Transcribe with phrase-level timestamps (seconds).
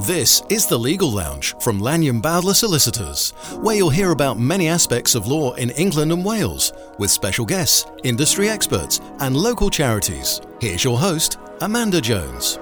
[0.00, 3.30] This is the Legal Lounge from Lanyon Bowdler Solicitors,
[3.60, 7.86] where you'll hear about many aspects of law in England and Wales, with special guests,
[8.02, 10.40] industry experts, and local charities.
[10.60, 12.58] Here's your host, Amanda Jones.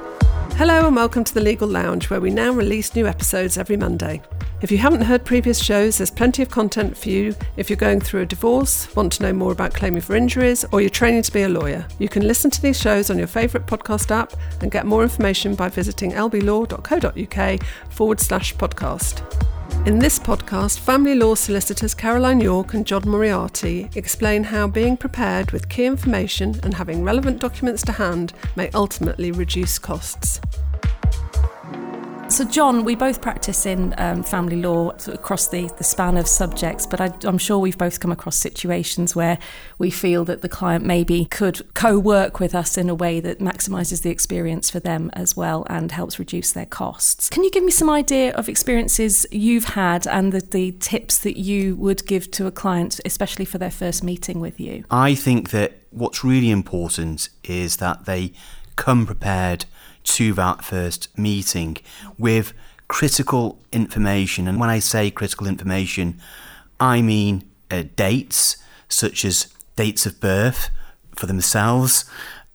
[0.56, 4.20] Hello and welcome to the Legal Lounge, where we now release new episodes every Monday.
[4.62, 7.98] If you haven't heard previous shows, there's plenty of content for you if you're going
[7.98, 11.32] through a divorce, want to know more about claiming for injuries, or you're training to
[11.32, 11.84] be a lawyer.
[11.98, 15.56] You can listen to these shows on your favourite podcast app and get more information
[15.56, 19.42] by visiting lblaw.co.uk forward slash podcast.
[19.84, 25.50] In this podcast, family law solicitors Caroline Yorke and Jon Moriarty explain how being prepared
[25.50, 30.40] with key information and having relevant documents to hand may ultimately reduce costs.
[32.32, 36.86] So, Jon, we both practice in um, family law across the, the span of subjects,
[36.86, 39.38] but I, am sure we've both come across situations where
[39.76, 43.40] we feel that the client maybe could co work with us in a way that
[43.40, 47.28] maximises the experience for them as well and helps reduce their costs.
[47.28, 51.38] Can you give me some idea of experiences you've had and the, the tips that
[51.38, 54.86] you would give to a client, especially for their first meeting with you?
[54.90, 58.32] I think that what's really important is that they
[58.76, 59.66] come prepared
[60.04, 61.76] to that first meeting
[62.18, 62.52] with
[62.88, 64.46] critical information.
[64.46, 66.20] And when I say critical information,
[66.78, 68.56] I mean uh, dates
[68.88, 70.70] such as dates of birth
[71.16, 72.04] for themselves,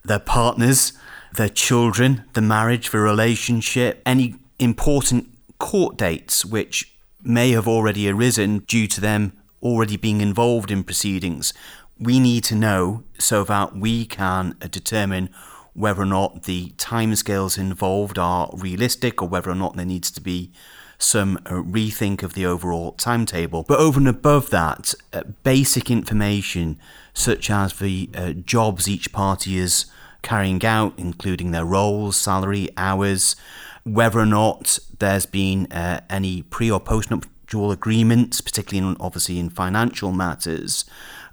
[0.03, 0.93] their partners,
[1.33, 8.59] their children, the marriage, the relationship, any important court dates which may have already arisen
[8.59, 11.53] due to them already being involved in proceedings.
[11.99, 15.29] We need to know so that we can uh, determine
[15.77, 20.19] whether or not the timescales involved are realistic or whether or not there needs to
[20.19, 20.51] be
[20.97, 23.61] some uh, rethink of the overall timetable.
[23.61, 26.79] But over and above that, uh, basic information
[27.13, 29.85] such as the uh, jobs each party is
[30.23, 33.35] carrying out, including their roles, salary, hours,
[33.83, 39.51] whether or not there's been any pre or post nuptial agreements, particularly in, obviously in
[39.51, 40.85] financial matters,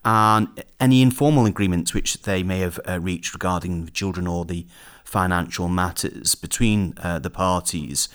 [0.04, 4.66] and any informal agreements which they may have uh, reached regarding the children or the
[5.04, 8.08] financial matters between uh, the parties,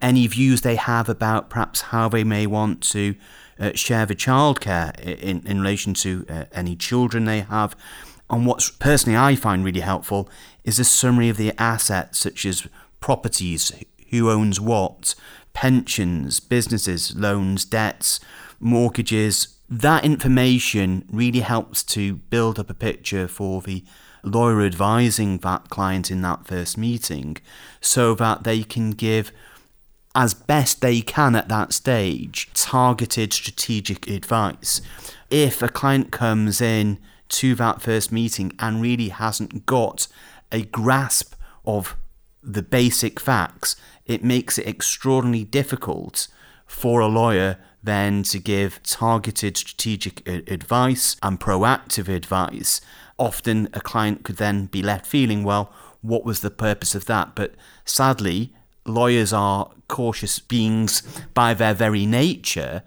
[0.00, 3.14] any views they have about perhaps how they may want to
[3.58, 7.76] uh, share the childcare in, in relation to uh, any children they have.
[8.30, 10.28] And what's personally I find really helpful
[10.64, 12.66] is a summary of the assets such as
[13.00, 13.72] properties,
[14.10, 15.14] who owns what,
[15.52, 18.20] pensions, businesses, loans, debts,
[18.60, 23.84] mortgages, that information really helps to build up a picture for the
[24.22, 27.36] lawyer advising that client in that first meeting
[27.80, 29.30] so that they can give
[30.14, 34.80] as best they can at that stage targeted strategic advice.
[35.30, 36.98] If a client comes in
[37.28, 40.08] to that first meeting and really hasn't got
[40.50, 41.34] a grasp
[41.66, 41.94] of
[42.42, 46.28] the basic facts, it makes it extraordinarily difficult
[46.68, 52.80] for a lawyer then to give targeted strategic advice and proactive advice.
[53.18, 57.34] Often a client could then be left feeling, well, what was the purpose of that?
[57.34, 58.52] But sadly,
[58.84, 61.02] lawyers are cautious beings
[61.34, 62.82] by their very nature,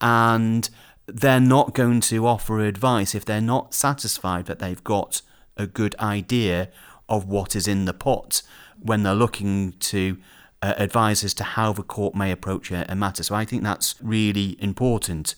[0.00, 0.68] and
[1.06, 5.22] they're not going to offer advice if they're not satisfied that they've got
[5.56, 6.70] a good idea
[7.08, 8.42] of what is in the pot
[8.80, 10.18] when they're looking to
[10.62, 13.22] uh, to how the court may approach a, a matter.
[13.22, 15.34] So I think that's really important.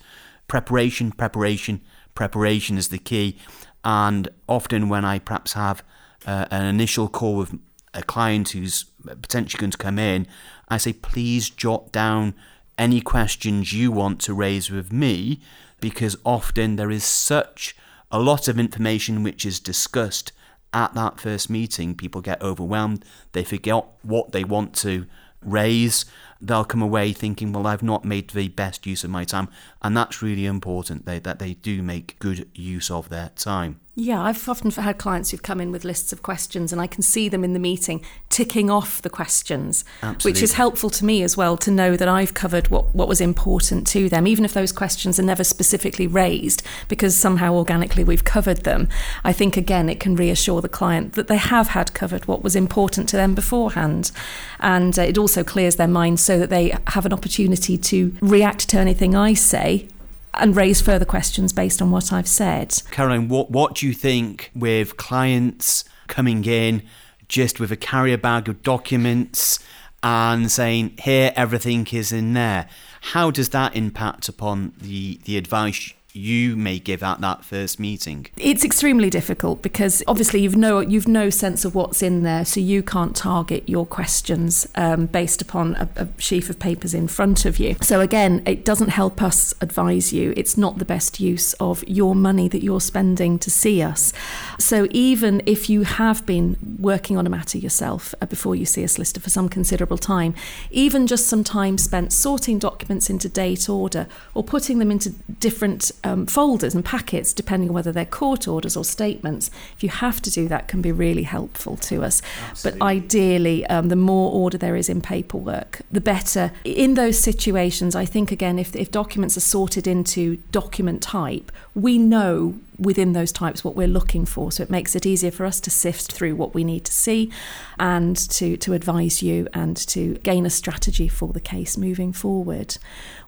[0.46, 1.80] Preparation, preparation,
[2.14, 3.36] preparation is the key.
[3.84, 5.82] And often when I perhaps have
[6.26, 7.58] uh, an initial call with
[7.94, 10.26] a client who's potentially going to come in,
[10.68, 12.34] I say, please jot down
[12.76, 15.40] any questions you want to raise with me,
[15.80, 17.76] because often there is such
[18.10, 20.32] a lot of information which is discussed
[20.72, 23.04] at that first meeting, people get overwhelmed.
[23.32, 25.06] They forget what they want to
[25.42, 26.04] raise.
[26.40, 29.48] They'll come away thinking, well, I've not made the best use of my time.
[29.82, 33.80] And that's really important they, that they do make good use of their time.
[34.00, 37.02] Yeah, I've often had clients who've come in with lists of questions and I can
[37.02, 40.30] see them in the meeting ticking off the questions, Absolutely.
[40.30, 43.20] which is helpful to me as well to know that I've covered what, what was
[43.20, 48.22] important to them, even if those questions are never specifically raised, because somehow organically we've
[48.22, 48.88] covered them.
[49.24, 52.54] I think, again, it can reassure the client that they have had covered what was
[52.54, 54.12] important to them beforehand.
[54.60, 58.68] And uh, it also clears their mind so that they have an opportunity to react
[58.68, 59.88] to anything I say
[60.38, 62.82] and raise further questions based on what I've said.
[62.90, 66.82] Caroline, what, what do you think with clients coming in
[67.28, 69.58] just with a carrier bag of documents
[70.02, 72.68] and saying, here, everything is in there?
[73.00, 78.26] How does that impact upon the, the advice you may give at that first meeting?
[78.36, 82.60] It's extremely difficult because obviously you've no you've no sense of what's in there, so
[82.60, 87.44] you can't target your questions um, based upon a, a sheaf of papers in front
[87.44, 87.76] of you.
[87.80, 90.34] So again, it doesn't help us advise you.
[90.36, 94.12] It's not the best use of your money that you're spending to see us.
[94.58, 98.82] So even if you have been working on a matter yourself uh, before you see
[98.82, 100.34] a solicitor for some considerable time,
[100.70, 105.92] even just some time spent sorting documents into date order or putting them into different
[106.08, 109.50] um, folders and packets, depending on whether they're court orders or statements.
[109.76, 112.22] If you have to do that, can be really helpful to us.
[112.50, 112.78] Absolutely.
[112.78, 116.52] But ideally, um, the more order there is in paperwork, the better.
[116.64, 121.96] In those situations, I think again, if, if documents are sorted into document type, we
[121.96, 124.50] know within those types what we're looking for.
[124.50, 127.30] So it makes it easier for us to sift through what we need to see
[127.78, 132.78] and to, to advise you and to gain a strategy for the case moving forward.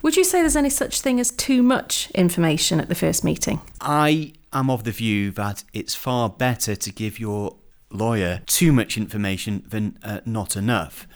[0.03, 3.61] Would you say there's any such thing as too much information at the first meeting?
[3.81, 7.57] I am of the view that it's far better to give your
[7.91, 11.07] lawyer too much information than uh, not enough.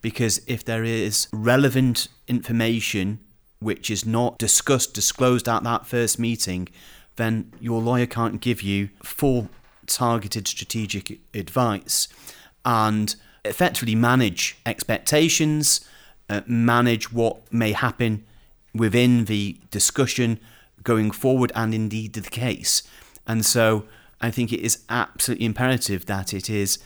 [0.00, 3.20] Because if there is relevant information
[3.64, 6.68] which is not discussed, disclosed at that first meeting,
[7.16, 9.48] then your lawyer can't give you full
[9.86, 12.08] targeted strategic advice
[12.64, 15.86] and effectively manage expectations,
[16.30, 18.24] uh, manage what may happen
[18.74, 20.40] within the discussion
[20.82, 22.82] going forward and indeed the case.
[23.26, 23.86] And so
[24.20, 26.78] I think it is absolutely imperative that it is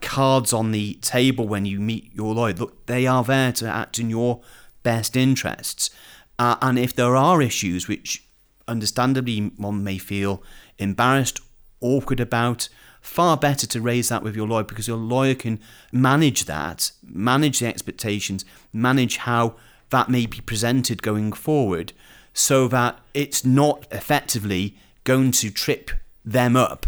[0.00, 2.52] cards on the table when you meet your lawyer.
[2.52, 4.40] Look, they are there to act in your
[4.84, 5.90] best interests.
[6.38, 8.24] Uh, and if there are issues which
[8.68, 10.42] understandably one may feel
[10.78, 11.40] embarrassed,
[11.80, 12.68] awkward about,
[13.00, 15.60] far better to raise that with your lawyer because your lawyer can
[15.92, 19.54] manage that, manage the expectations, manage how
[19.90, 21.92] that may be presented going forward
[22.32, 25.90] so that it's not effectively going to trip
[26.24, 26.86] them up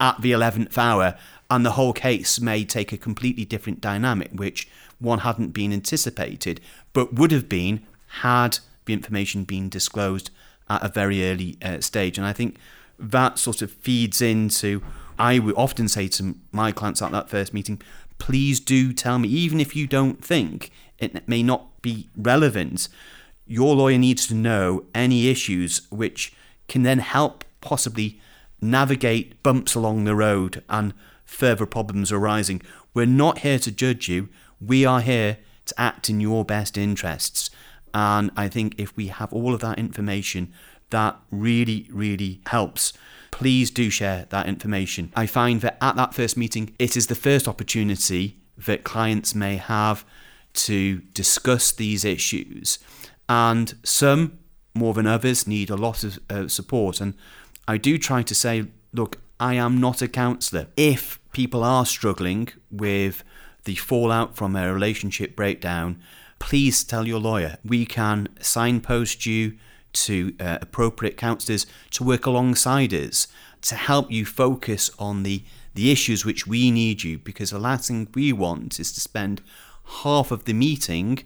[0.00, 1.14] at the 11th hour
[1.50, 4.68] and the whole case may take a completely different dynamic which
[4.98, 6.60] one hadn't been anticipated
[6.92, 7.82] but would have been
[8.22, 10.30] had the information been disclosed
[10.68, 12.18] at a very early uh, stage.
[12.18, 12.56] And I think
[12.98, 14.82] that sort of feeds into,
[15.18, 17.80] I would often say to my clients at that first meeting,
[18.18, 22.88] please do tell me, even if you don't think it may not be relevant,
[23.46, 26.32] your lawyer needs to know any issues which
[26.66, 28.20] can then help possibly
[28.60, 30.92] navigate bumps along the road and
[31.24, 32.60] further problems arising.
[32.92, 34.28] We're not here to judge you,
[34.60, 37.50] we are here to act in your best interests.
[37.94, 40.52] And I think if we have all of that information,
[40.90, 42.92] that really, really helps.
[43.30, 45.12] Please do share that information.
[45.14, 49.56] I find that at that first meeting, it is the first opportunity that clients may
[49.56, 50.04] have
[50.54, 52.78] to discuss these issues.
[53.28, 54.38] And some,
[54.74, 57.00] more than others, need a lot of uh, support.
[57.00, 57.14] And
[57.66, 60.68] I do try to say, look, I am not a counsellor.
[60.76, 63.22] If people are struggling with
[63.68, 66.00] the fallout from a relationship breakdown,
[66.38, 67.58] please tell your lawyer.
[67.62, 69.58] We can signpost you
[69.92, 73.28] to uh, appropriate counsellors to work alongside us
[73.60, 75.44] to help you focus on the,
[75.74, 79.42] the issues which we need you because the last thing we want is to spend
[80.02, 81.18] half of the meeting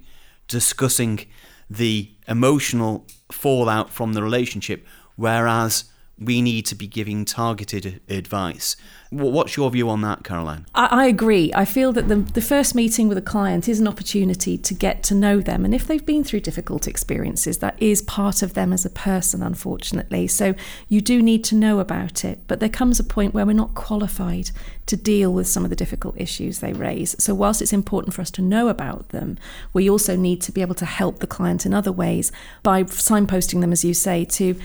[0.49, 1.25] discussing
[1.71, 4.85] the emotional fallout from the relationship,
[5.15, 5.85] whereas
[6.19, 8.76] we need to be giving targeted advice.
[9.11, 10.67] What's your view on that, Caroline?
[10.75, 11.53] I, I, agree.
[11.55, 15.03] I feel that the, the first meeting with a client is an opportunity to get
[15.05, 15.64] to know them.
[15.64, 19.43] And if they've been through difficult experiences, that is part of them as a person,
[19.43, 20.27] unfortunately.
[20.29, 20.55] So
[20.89, 22.41] you do need to know about it.
[22.46, 24.51] But there comes a point where we're not qualified
[24.86, 27.15] to deal with some of the difficult issues they raise.
[27.22, 29.39] So, whilst it's important for us to know about them,
[29.72, 32.32] we also need to be able to help the client in other ways
[32.63, 34.56] by signposting them, as you say, to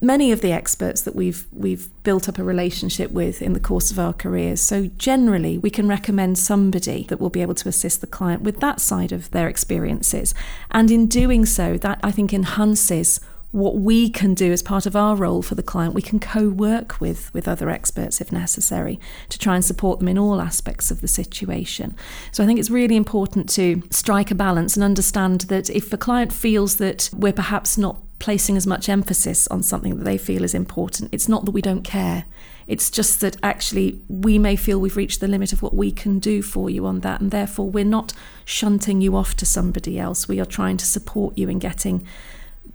[0.00, 3.90] many of the experts that we've we've built up a relationship with in the course
[3.90, 4.60] of our careers.
[4.60, 8.60] So generally, we can recommend somebody that will be able to assist the client with
[8.60, 10.34] that side of their experiences.
[10.70, 13.20] And in doing so, that I think enhances
[13.52, 15.94] what we can do as part of our role for the client.
[15.94, 19.00] We can co-work with with other experts if necessary
[19.30, 21.94] to try and support them in all aspects of the situation.
[22.32, 25.96] So I think it's really important to strike a balance and understand that if a
[25.96, 30.42] client feels that we're perhaps not placing as much emphasis on something that they feel
[30.42, 31.10] is important.
[31.12, 32.24] It's not that we don't care.
[32.66, 36.18] It's just that actually we may feel we've reached the limit of what we can
[36.18, 38.12] do for you on that, and therefore we're not
[38.44, 40.28] shunting you off to somebody else.
[40.28, 42.06] We are trying to support you in getting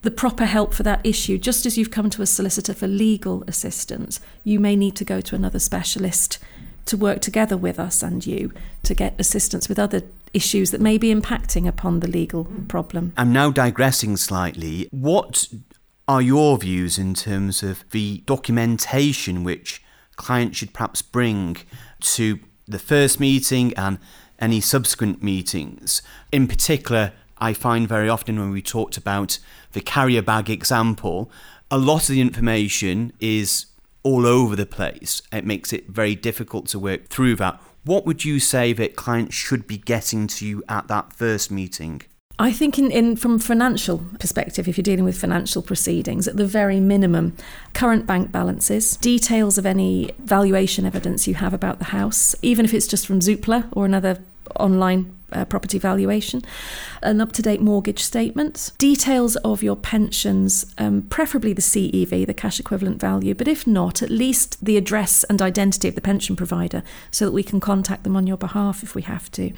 [0.03, 1.37] the proper help for that issue.
[1.37, 5.21] Just as you've come to a solicitor for legal assistance, you may need to go
[5.21, 6.39] to another specialist
[6.85, 8.51] to work together with us and you
[8.83, 13.13] to get assistance with other issues that may be impacting upon the legal problem.
[13.17, 14.87] I'm now digressing slightly.
[14.91, 15.47] What
[16.07, 19.81] are your views in terms of the documentation which
[20.15, 21.57] clients should perhaps bring
[22.01, 23.99] to the first meeting and
[24.39, 26.01] any subsequent meetings?
[26.31, 29.39] In particular, I find very often when we talked about
[29.71, 31.31] the carrier bag example,
[31.69, 33.67] a lot of the information is
[34.03, 35.21] all over the place.
[35.31, 37.61] It makes it very difficult to work through that.
[37.83, 42.03] What would you say that clients should be getting to you at that first meeting?
[42.37, 46.45] I think, in, in from financial perspective, if you're dealing with financial proceedings, at the
[46.45, 47.35] very minimum,
[47.73, 52.73] current bank balances, details of any valuation evidence you have about the house, even if
[52.73, 54.19] it's just from Zoopla or another
[54.59, 56.41] online uh, property valuation,
[57.01, 62.33] an up to date mortgage statement, details of your pensions, um, preferably the CEV, the
[62.33, 66.35] cash equivalent value, but if not, at least the address and identity of the pension
[66.35, 69.51] provider so that we can contact them on your behalf if we have to.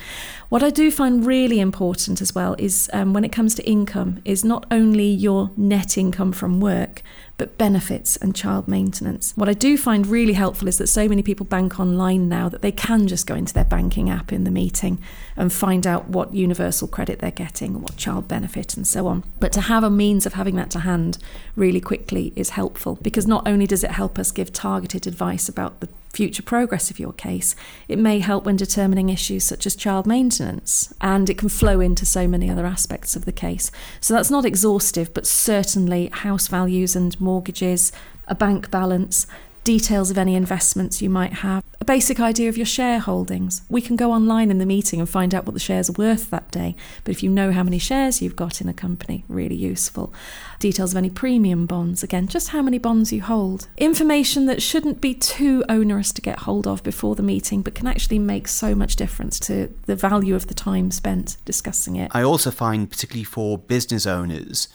[0.50, 4.22] What I do find really important as well is um, when it comes to income,
[4.26, 7.02] is not only your net income from work,
[7.38, 9.34] but benefits and child maintenance.
[9.36, 12.62] What I do find really helpful is that so many people bank online now that
[12.62, 15.00] they can just go into their banking app in the meeting
[15.36, 19.24] and find out what universal credit they're getting, what child benefit, and so on.
[19.40, 21.18] But to have a means of having that to hand
[21.56, 25.80] really quickly is helpful because not only does it help us give targeted advice about
[25.80, 27.56] the future progress of your case,
[27.88, 32.06] it may help when determining issues such as child maintenance, and it can flow into
[32.06, 33.72] so many other aspects of the case.
[34.00, 37.92] So that's not exhaustive, but certainly house values and mortgages,
[38.28, 39.28] a bank balance,
[39.64, 43.62] details of any investments you might have, a basic idea of your shareholdings.
[43.70, 46.30] We can go online in the meeting and find out what the shares are worth
[46.30, 49.56] that day, but if you know how many shares you've got in a company, really
[49.56, 50.14] useful.
[50.60, 53.68] Details of any premium bonds, again, just how many bonds you hold.
[53.78, 57.88] Information that shouldn't be too onerous to get hold of before the meeting, but can
[57.88, 62.12] actually make so much difference to the value of the time spent discussing it.
[62.14, 64.68] I also find, particularly for business owners,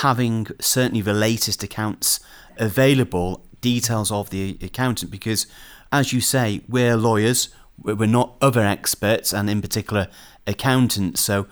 [0.00, 2.20] having certainly the latest accounts
[2.58, 5.46] available details of the accountant because,
[5.92, 7.48] as you say, we're lawyers,
[7.82, 10.08] we're not other experts, and in particular,
[10.46, 11.20] accountants.
[11.20, 11.46] So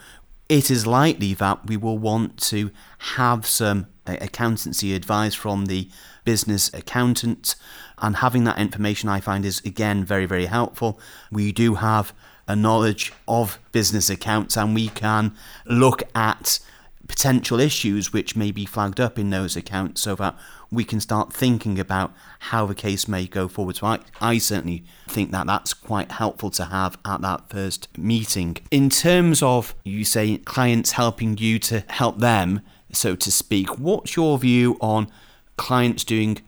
[0.49, 5.89] it is likely that we will want to have some accountancy advice from the
[6.25, 7.57] business accountant,
[7.99, 10.99] and having that information I find is again very, very helpful.
[11.31, 12.13] We do have
[12.47, 15.35] a knowledge of business accounts, and we can
[15.67, 16.59] look at
[17.07, 20.35] potential issues which may be flagged up in those accounts so that
[20.75, 23.77] we can start thinking about how the case may go forward.
[23.77, 28.57] So I, I certainly think that that's quite helpful to have at that first meeting.
[28.71, 32.61] In terms of, you say, clients helping you to help them,
[32.93, 35.11] so to speak, what's your view on
[35.57, 36.39] clients doing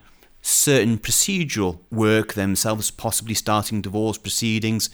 [0.42, 4.90] certain procedural work themselves, possibly starting divorce proceedings,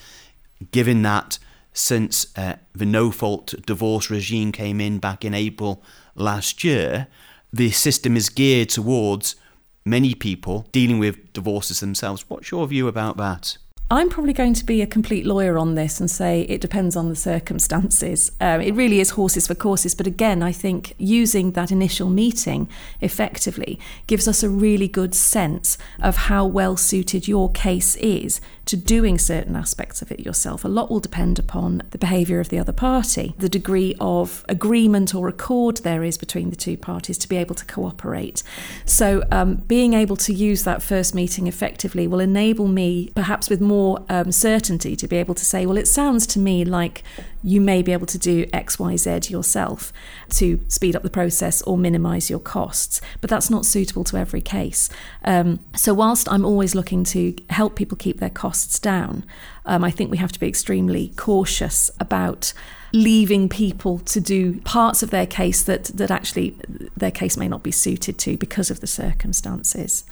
[0.71, 1.39] given that
[1.75, 5.83] since uh, the no fault divorce regime came in back in April
[6.15, 7.07] last year,
[7.53, 9.37] the system is geared towards
[9.85, 12.25] many people dealing with divorces themselves.
[12.29, 13.59] What's your view about that?
[13.93, 17.11] I'm probably going to be a complete lawyer on this and say it depends on
[17.11, 18.33] the circumstances.
[18.41, 19.95] Um, it really is horses for courses.
[19.95, 22.71] But again, I think using that initial meeting
[23.03, 28.77] effectively gives us a really good sense of how well suited your case is to
[28.77, 30.65] doing certain aspects of it yourself.
[30.65, 35.15] A lot will depend upon the behaviour of the other party, the degree of agreement
[35.15, 38.43] or accord there is between the two parties to be able to cooperate.
[38.85, 43.61] So, um, being able to use that first meeting effectively will enable me, perhaps with
[43.61, 47.03] more um, certainty, to be able to say, well, it sounds to me like
[47.43, 49.93] you may be able to do X, Y, Z yourself
[50.31, 53.01] to speed up the process or minimise your costs.
[53.21, 54.89] But that's not suitable to every case.
[55.25, 59.25] Um, so, whilst I'm always looking to help people keep their costs down,
[59.65, 62.53] um, I think we have to be extremely cautious about
[62.93, 66.55] leaving people to do parts of their case that, that actually
[66.97, 70.05] their case may not be suited to because of the circumstances.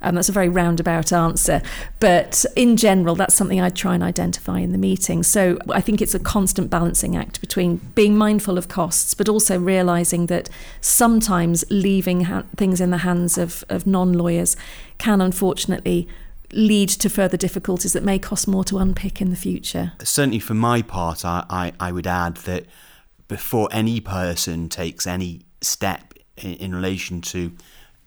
[0.00, 1.60] Um, that's a very roundabout answer.
[1.98, 5.24] But in general, that's something I'd try and identify in the meeting.
[5.24, 9.58] So I think it's a constant balancing act between being mindful of costs, but also
[9.58, 10.48] realizing that
[10.80, 14.56] sometimes leaving ha- things in the hands of, of non lawyers
[14.98, 16.06] can unfortunately
[16.52, 19.92] lead to further difficulties that may cost more to unpick in the future.
[20.02, 22.66] Certainly, for my part, I, I, I would add that
[23.28, 27.52] before any person takes any step in, in relation to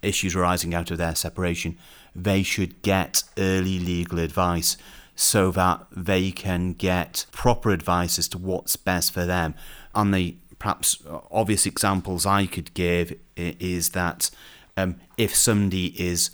[0.02, 1.78] issues arising out of their separation,
[2.16, 4.78] they should get early legal advice
[5.16, 9.54] so that they can get proper advice as to what's best for them.
[9.94, 14.32] And the perhaps obvious examples I could give is that
[14.78, 16.32] um, if somebody is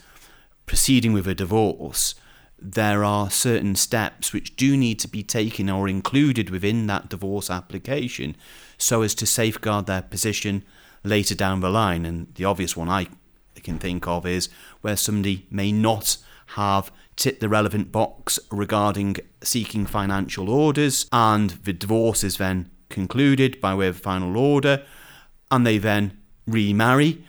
[0.67, 2.13] proceeding with a divorce,
[2.59, 7.49] there are certain steps which do need to be taken or included within that divorce
[7.49, 8.35] application
[8.77, 10.63] so as to safeguard their position
[11.03, 12.05] later down the line.
[12.05, 13.07] And the obvious one I
[13.55, 14.49] can think of is
[14.81, 16.17] where somebody may not
[16.55, 23.59] have ticked the relevant box regarding seeking financial orders, and the divorce is then concluded
[23.59, 24.83] by way of final order,
[25.51, 27.23] and they then remarry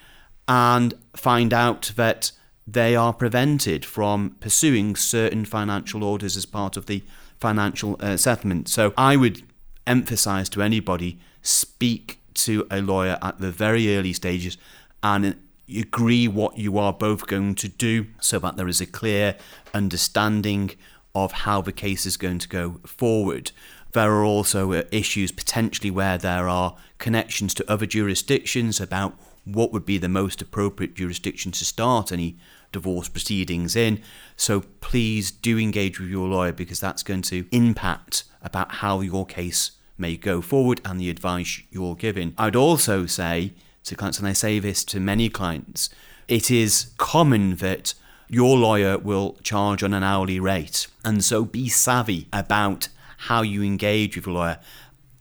[0.47, 2.33] and find out that
[2.73, 7.03] they are prevented from pursuing certain financial orders as part of the
[7.41, 8.69] financial uh, settlement.
[8.69, 9.43] So I would
[9.87, 14.59] emphasize to anybody speak to a lawyer at the very early stages
[15.03, 15.37] and
[15.75, 19.37] agree what you are both going to do so that there is a clear
[19.73, 20.73] understanding
[21.15, 23.51] of how the case is going to go forward.
[23.93, 29.73] There are also uh, issues potentially where there are connections to other jurisdictions about what
[29.73, 32.37] would be the most appropriate jurisdiction to start any
[32.73, 34.01] divorce proceedings in.
[34.37, 39.27] So please do engage with your lawyer because that's going to impact about how your
[39.27, 42.35] case may go forward and the advice you're giving.
[42.39, 43.53] I'd also say
[43.85, 45.91] to clients, and I say this to many clients,
[46.29, 47.95] it is common that
[48.29, 50.87] your lawyer will charge on an hourly rate.
[51.05, 54.61] And so be savvy about how you engage with your lawyer.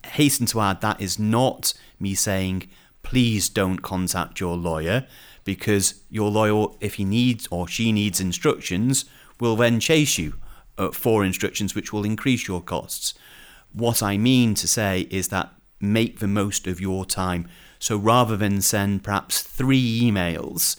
[0.04, 2.68] Hasten to add that is not me saying,
[3.02, 5.06] please don't contact your lawyer
[5.48, 9.06] because your lawyer, if he needs or she needs instructions,
[9.40, 10.34] will then chase you
[10.76, 13.14] uh, for instructions which will increase your costs.
[13.72, 15.50] What I mean to say is that
[15.80, 17.48] make the most of your time.
[17.78, 20.76] So rather than send perhaps three emails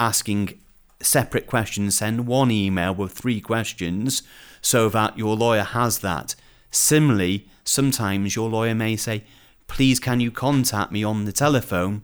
[0.00, 0.58] asking
[1.02, 4.22] separate questions, send one email with three questions
[4.62, 6.34] so that your lawyer has that.
[6.70, 9.24] Similarly, sometimes your lawyer may say,
[9.66, 12.00] Please, can you contact me on the telephone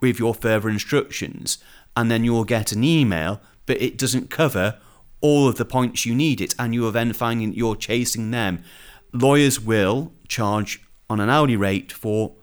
[0.00, 1.58] with your further instructions,
[1.96, 4.78] and then you'll get an email, but it doesn't cover
[5.20, 8.62] all of the points you need it, and you are then finding you're chasing them.
[9.12, 12.34] Lawyers will charge on an hourly rate for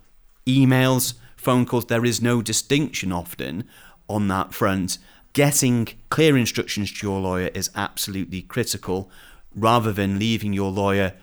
[0.45, 1.85] emails, phone calls.
[1.85, 3.65] There is no distinction often
[4.07, 4.97] on that front.
[5.33, 9.09] Getting clear instructions to your lawyer is absolutely critical
[9.55, 11.13] rather than leaving your lawyer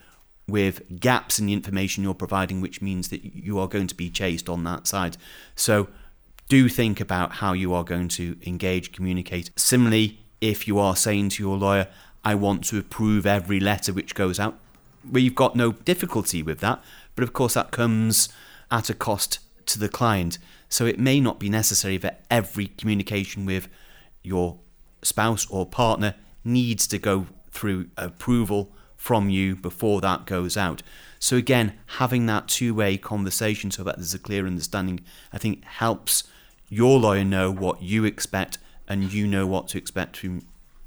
[0.49, 4.11] with gaps in the information you're providing, which means that you are going to be
[4.11, 5.17] chased on that side.
[5.57, 5.89] So,
[6.49, 9.51] do think about how you are going to engage, communicate.
[9.57, 11.89] Similarly, if you are saying to your lawyer,
[12.25, 14.59] I want to approve every letter which goes out,
[15.11, 16.83] we've got no difficulty with that,
[17.15, 18.29] but of course that comes
[18.71, 20.39] at a cost to the client.
[20.69, 23.69] So it may not be necessary that every communication with
[24.23, 24.59] your
[25.03, 30.83] spouse or partner needs to go through approval from you before that goes out.
[31.19, 35.01] So again, having that two-way conversation so that there's a clear understanding,
[35.33, 36.25] I think helps
[36.69, 40.43] your lawyer know what you expect and you know what to expect from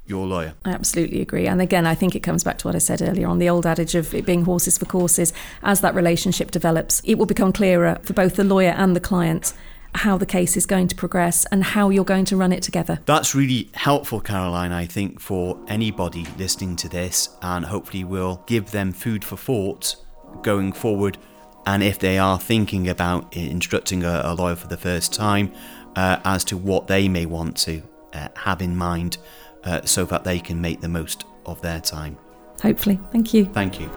[0.06, 0.54] your lawyer.
[0.64, 1.46] I absolutely agree.
[1.46, 3.64] And again, I think it comes back to what I said earlier on the old
[3.64, 5.32] adage of it being horses for courses.
[5.62, 9.54] As that relationship develops, it will become clearer for both the lawyer and the client
[9.94, 13.00] how the case is going to progress and how you're going to run it together.
[13.06, 18.70] That's really helpful, Caroline, I think, for anybody listening to this, and hopefully will give
[18.70, 19.96] them food for thought
[20.42, 21.18] going forward
[21.66, 25.52] and if they are thinking about instructing a, a lawyer for the first time,
[25.96, 29.18] uh, as to what they may want to uh, have in mind
[29.64, 32.16] uh, so that they can make the most of their time.
[32.62, 33.00] Hopefully.
[33.12, 33.46] Thank you.
[33.46, 33.90] Thank you.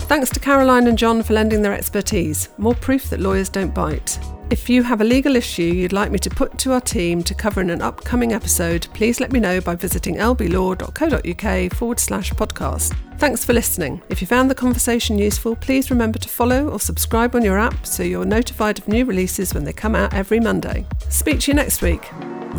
[0.00, 2.48] Thanks to Caroline and Jon for lending their expertise.
[2.56, 4.18] More proof that lawyers don't bite.
[4.50, 7.34] If you have a legal issue you'd like me to put to our team to
[7.34, 12.96] cover in an upcoming episode, please let me know by visiting lblaw.co.uk forward slash podcast.
[13.18, 14.00] Thanks for listening.
[14.08, 17.84] If you found the conversation useful, please remember to follow or subscribe on your app
[17.84, 20.86] so you're notified of new releases when they come out every Monday.
[21.10, 22.08] Speak to you next week.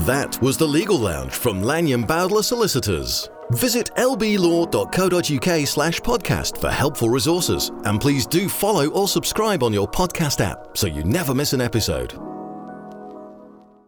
[0.06, 3.30] That was the Legal Lounge from Lanyon Bowdler Solicitors.
[3.52, 7.72] Visit lblaw.co.uk slash podcast for helpful resources.
[7.86, 11.62] And please do follow or subscribe on your podcast app so you never miss an
[11.62, 12.29] episode.